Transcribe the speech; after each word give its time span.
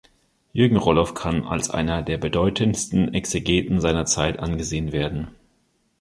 Jürgen 0.51 0.77
Roloff 0.77 1.13
kann 1.13 1.43
als 1.45 1.69
einer 1.69 2.01
der 2.01 2.17
bedeutendsten 2.17 3.13
Exegeten 3.13 3.79
seiner 3.79 4.07
Zeit 4.07 4.39
angesehen 4.39 4.91
werden. 4.93 5.27